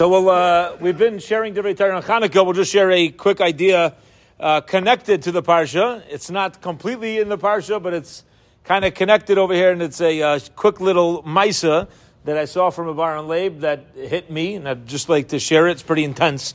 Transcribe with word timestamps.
So 0.00 0.08
we'll, 0.08 0.30
uh, 0.30 0.78
we've 0.80 0.96
been 0.96 1.18
sharing 1.18 1.52
Divrei 1.52 1.76
Torah 1.76 1.94
on 1.94 2.02
Hanukkah. 2.02 2.42
We'll 2.42 2.54
just 2.54 2.72
share 2.72 2.90
a 2.90 3.10
quick 3.10 3.42
idea 3.42 3.94
uh, 4.40 4.62
connected 4.62 5.24
to 5.24 5.30
the 5.30 5.42
parsha. 5.42 6.02
It's 6.08 6.30
not 6.30 6.62
completely 6.62 7.18
in 7.18 7.28
the 7.28 7.36
parsha, 7.36 7.82
but 7.82 7.92
it's 7.92 8.24
kind 8.64 8.86
of 8.86 8.94
connected 8.94 9.36
over 9.36 9.52
here, 9.52 9.72
and 9.72 9.82
it's 9.82 10.00
a 10.00 10.22
uh, 10.22 10.40
quick 10.56 10.80
little 10.80 11.22
misa 11.24 11.86
that 12.24 12.38
I 12.38 12.46
saw 12.46 12.70
from 12.70 12.88
a 12.88 12.94
bar 12.94 13.18
on 13.18 13.28
Labe 13.28 13.60
that 13.60 13.88
hit 13.94 14.30
me, 14.30 14.54
and 14.54 14.66
I'd 14.66 14.86
just 14.86 15.10
like 15.10 15.28
to 15.28 15.38
share 15.38 15.68
it. 15.68 15.72
It's 15.72 15.82
pretty 15.82 16.04
intense. 16.04 16.54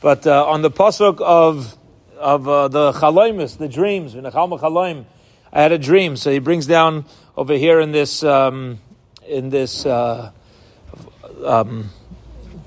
But 0.00 0.24
uh, 0.24 0.46
on 0.46 0.62
the 0.62 0.70
pasuk 0.70 1.20
of 1.20 1.76
of 2.16 2.46
uh, 2.46 2.68
the 2.68 2.92
chaloimus, 2.92 3.58
the 3.58 3.66
dreams, 3.66 4.14
in 4.14 4.24
I 4.24 5.60
had 5.60 5.72
a 5.72 5.78
dream. 5.78 6.16
So 6.16 6.30
he 6.30 6.38
brings 6.38 6.66
down 6.68 7.06
over 7.36 7.54
here 7.54 7.80
in 7.80 7.90
this 7.90 8.22
um, 8.22 8.78
in 9.26 9.50
this. 9.50 9.84
Uh, 9.84 10.30
um, 11.44 11.90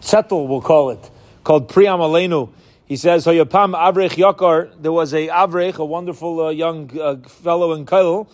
Zettel, 0.02 0.48
we'll 0.48 0.62
call 0.62 0.92
it, 0.92 1.10
called 1.44 1.70
Priyam 1.70 2.00
Aleinu. 2.00 2.50
He 2.86 2.96
says, 2.96 3.26
Hoyapam 3.26 3.76
Avrech 3.76 4.12
Yakar, 4.12 4.72
there 4.82 4.92
was 4.92 5.14
a 5.14 5.28
Avrech, 5.28 5.78
a 5.78 5.86
wonderful 5.86 6.46
uh, 6.46 6.50
young 6.50 6.98
uh, 6.98 7.18
fellow 7.28 7.74
in 7.74 7.86
Kail, 7.86 8.30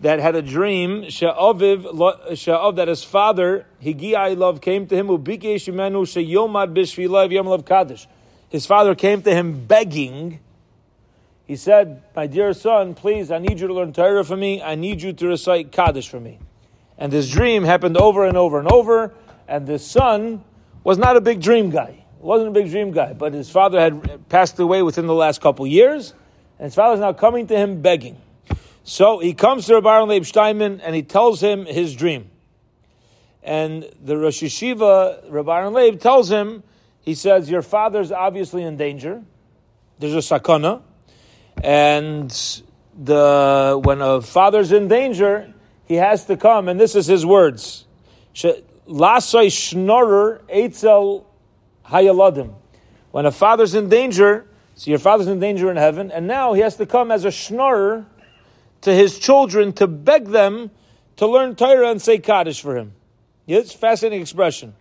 that 0.00 0.18
had 0.18 0.34
a 0.34 0.42
dream, 0.42 1.04
Sha'aviv, 1.04 1.94
Sha'av, 2.32 2.76
that 2.76 2.88
his 2.88 3.02
father, 3.02 3.64
Higi'ai 3.82 4.36
love, 4.36 4.60
came 4.60 4.86
to 4.88 4.94
him, 4.94 5.06
Ubike 5.06 5.54
Shimenu, 5.54 6.02
Shayomad 6.04 6.74
Bishvilav 6.74 7.32
Yom 7.32 7.62
Kaddish. 7.62 8.06
His 8.50 8.66
father 8.66 8.94
came 8.94 9.22
to 9.22 9.34
him 9.34 9.66
begging. 9.66 10.40
He 11.46 11.56
said, 11.56 12.02
My 12.14 12.26
dear 12.26 12.52
son, 12.52 12.94
please, 12.94 13.30
I 13.30 13.38
need 13.38 13.58
you 13.60 13.66
to 13.66 13.74
learn 13.74 13.92
Torah 13.92 14.24
for 14.24 14.36
me. 14.36 14.62
I 14.62 14.74
need 14.74 15.02
you 15.02 15.12
to 15.12 15.26
recite 15.26 15.72
Kaddish 15.72 16.08
for 16.08 16.20
me. 16.20 16.38
And 16.98 17.12
this 17.12 17.28
dream 17.30 17.64
happened 17.64 17.96
over 17.96 18.24
and 18.24 18.36
over 18.36 18.58
and 18.58 18.70
over. 18.70 19.14
And 19.48 19.66
the 19.66 19.78
son 19.78 20.44
was 20.84 20.98
not 20.98 21.16
a 21.16 21.20
big 21.20 21.40
dream 21.40 21.70
guy. 21.70 22.04
Wasn't 22.20 22.48
a 22.48 22.52
big 22.52 22.70
dream 22.70 22.92
guy, 22.92 23.12
but 23.12 23.34
his 23.34 23.50
father 23.50 23.80
had 23.80 24.28
passed 24.28 24.58
away 24.58 24.82
within 24.82 25.06
the 25.06 25.14
last 25.14 25.40
couple 25.40 25.66
years, 25.66 26.14
and 26.58 26.66
his 26.66 26.74
father 26.74 26.94
is 26.94 27.00
now 27.00 27.12
coming 27.12 27.46
to 27.48 27.56
him 27.56 27.82
begging. 27.82 28.16
So 28.84 29.18
he 29.18 29.34
comes 29.34 29.66
to 29.66 29.74
Rabbi 29.74 29.94
Aaron 29.94 30.08
Leib 30.08 30.24
Steinman 30.24 30.80
and 30.82 30.94
he 30.94 31.02
tells 31.02 31.42
him 31.42 31.64
his 31.64 31.94
dream. 31.94 32.30
And 33.42 33.88
the 34.02 34.16
Rosh 34.16 34.42
Yeshiva, 34.42 35.24
Rabbi 35.30 35.58
Aaron 35.58 35.72
Leib, 35.72 36.00
tells 36.00 36.30
him, 36.30 36.62
he 37.00 37.14
says, 37.14 37.50
Your 37.50 37.62
father's 37.62 38.12
obviously 38.12 38.62
in 38.62 38.76
danger. 38.76 39.22
There's 39.98 40.14
a 40.14 40.18
sakana. 40.18 40.82
And 41.62 42.30
the 42.98 43.80
when 43.82 44.00
a 44.00 44.20
father's 44.20 44.72
in 44.72 44.88
danger, 44.88 45.52
he 45.86 45.94
has 45.94 46.26
to 46.26 46.36
come, 46.36 46.68
and 46.68 46.80
this 46.80 46.94
is 46.94 47.06
his 47.06 47.24
words. 47.24 47.86
Lasai 48.88 49.46
schnorrer 49.46 50.42
eitzel 50.48 51.24
hayaladim. 51.86 52.54
When 53.10 53.26
a 53.26 53.32
father's 53.32 53.74
in 53.74 53.88
danger, 53.88 54.46
so 54.74 54.90
your 54.90 54.98
father's 54.98 55.28
in 55.28 55.40
danger 55.40 55.70
in 55.70 55.76
heaven, 55.76 56.10
and 56.10 56.26
now 56.26 56.52
he 56.52 56.60
has 56.62 56.76
to 56.76 56.86
come 56.86 57.10
as 57.10 57.24
a 57.24 57.28
schnorrer 57.28 58.06
to 58.82 58.92
his 58.92 59.18
children 59.18 59.72
to 59.74 59.86
beg 59.86 60.26
them 60.26 60.70
to 61.16 61.26
learn 61.26 61.54
Torah 61.54 61.90
and 61.90 62.02
say 62.02 62.18
Kaddish 62.18 62.60
for 62.60 62.76
him. 62.76 62.92
Yeah, 63.46 63.58
it's 63.58 63.72
fascinating 63.72 64.20
expression. 64.20 64.74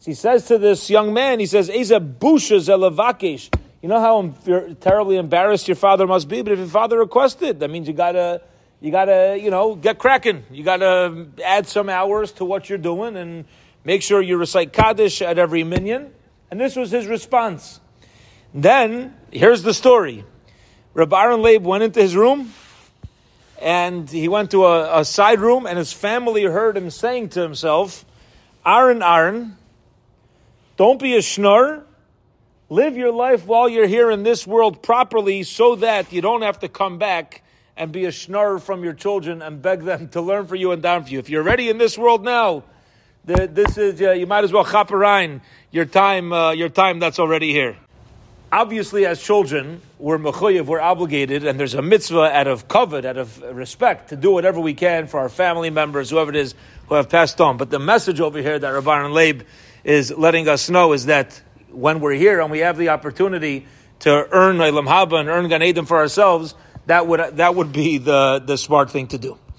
So 0.00 0.10
he 0.10 0.14
says 0.14 0.46
to 0.46 0.58
this 0.58 0.90
young 0.90 1.12
man, 1.12 1.40
he 1.40 1.46
says, 1.46 1.70
Eza 1.70 2.00
busha. 2.00 3.50
You 3.82 3.88
know 3.88 4.00
how 4.00 4.74
terribly 4.80 5.16
embarrassed 5.16 5.68
your 5.68 5.74
father 5.74 6.06
must 6.06 6.28
be, 6.28 6.42
but 6.42 6.52
if 6.52 6.58
your 6.58 6.68
father 6.68 6.98
requested, 6.98 7.60
that 7.60 7.70
means 7.70 7.88
you 7.88 7.94
gotta 7.94 8.42
you 8.80 8.90
got 8.90 9.06
to, 9.06 9.38
you 9.40 9.50
know, 9.50 9.74
get 9.74 9.98
cracking. 9.98 10.44
You 10.50 10.64
got 10.64 10.78
to 10.78 11.28
add 11.44 11.66
some 11.66 11.88
hours 11.88 12.32
to 12.32 12.44
what 12.44 12.68
you're 12.68 12.78
doing 12.78 13.16
and 13.16 13.44
make 13.84 14.02
sure 14.02 14.22
you 14.22 14.38
recite 14.38 14.72
Kaddish 14.72 15.20
at 15.20 15.38
every 15.38 15.64
minyan. 15.64 16.12
And 16.50 16.58
this 16.58 16.76
was 16.76 16.90
his 16.90 17.06
response. 17.06 17.80
Then, 18.54 19.14
here's 19.30 19.62
the 19.62 19.74
story. 19.74 20.24
Rabbi 20.94 21.22
Aaron 21.22 21.42
Leib 21.42 21.62
went 21.62 21.84
into 21.84 22.00
his 22.00 22.16
room 22.16 22.52
and 23.60 24.08
he 24.08 24.28
went 24.28 24.50
to 24.52 24.64
a, 24.64 25.00
a, 25.00 25.04
side 25.04 25.38
room 25.38 25.66
and 25.66 25.78
his 25.78 25.92
family 25.92 26.44
heard 26.44 26.76
him 26.76 26.90
saying 26.90 27.28
to 27.30 27.42
himself, 27.42 28.04
Aaron, 28.66 29.02
Aaron, 29.02 29.56
don't 30.76 31.00
be 31.00 31.16
a 31.16 31.22
schnorr. 31.22 31.84
Live 32.70 32.96
your 32.96 33.12
life 33.12 33.46
while 33.46 33.68
you're 33.68 33.86
here 33.86 34.10
in 34.10 34.22
this 34.22 34.46
world 34.46 34.82
properly 34.82 35.42
so 35.42 35.76
that 35.76 36.12
you 36.12 36.22
don't 36.22 36.42
have 36.42 36.60
to 36.60 36.68
come 36.68 36.98
back 36.98 37.42
and 37.76 37.92
be 37.92 38.04
a 38.04 38.10
schnorrer 38.10 38.60
from 38.60 38.84
your 38.84 38.92
children 38.92 39.42
and 39.42 39.62
beg 39.62 39.82
them 39.82 40.08
to 40.08 40.20
learn 40.20 40.46
for 40.46 40.56
you 40.56 40.72
and 40.72 40.82
down 40.82 41.04
for 41.04 41.10
you. 41.10 41.18
If 41.18 41.30
you're 41.30 41.42
ready 41.42 41.68
in 41.68 41.78
this 41.78 41.96
world 41.96 42.24
now, 42.24 42.64
the, 43.24 43.46
this 43.46 43.76
is 43.78 44.00
uh, 44.00 44.12
you 44.12 44.26
might 44.26 44.44
as 44.44 44.52
well 44.52 44.64
chaperein 44.64 45.40
your 45.70 45.84
time. 45.84 46.32
Uh, 46.32 46.52
your 46.52 46.68
time 46.68 46.98
that's 46.98 47.18
already 47.18 47.52
here. 47.52 47.76
Obviously, 48.52 49.06
as 49.06 49.22
children, 49.22 49.80
we're 50.00 50.18
mechuyev, 50.18 50.66
we're 50.66 50.80
obligated, 50.80 51.44
and 51.46 51.60
there's 51.60 51.74
a 51.74 51.82
mitzvah 51.82 52.36
out 52.36 52.48
of 52.48 52.66
kavod, 52.66 53.04
out 53.04 53.16
of 53.16 53.40
respect, 53.42 54.08
to 54.08 54.16
do 54.16 54.32
whatever 54.32 54.58
we 54.58 54.74
can 54.74 55.06
for 55.06 55.20
our 55.20 55.28
family 55.28 55.70
members, 55.70 56.10
whoever 56.10 56.30
it 56.30 56.36
is, 56.36 56.56
who 56.88 56.96
have 56.96 57.08
passed 57.08 57.40
on. 57.40 57.58
But 57.58 57.70
the 57.70 57.78
message 57.78 58.20
over 58.20 58.42
here 58.42 58.58
that 58.58 58.74
Rabban 58.74 59.12
Leib 59.12 59.42
is 59.84 60.10
letting 60.10 60.48
us 60.48 60.68
know 60.68 60.92
is 60.92 61.06
that 61.06 61.40
when 61.70 62.00
we're 62.00 62.14
here 62.14 62.40
and 62.40 62.50
we 62.50 62.58
have 62.58 62.76
the 62.76 62.88
opportunity 62.88 63.66
to 64.00 64.10
earn 64.32 64.56
Olam 64.56 64.88
Haba 64.88 65.20
and 65.20 65.28
earn 65.28 65.48
Gan 65.48 65.62
Eden 65.62 65.86
for 65.86 65.98
ourselves, 65.98 66.56
that 66.90 67.06
would 67.06 67.36
that 67.36 67.54
would 67.54 67.72
be 67.72 67.98
the 67.98 68.42
the 68.44 68.56
smart 68.58 68.90
thing 68.90 69.06
to 69.08 69.18
do. 69.18 69.38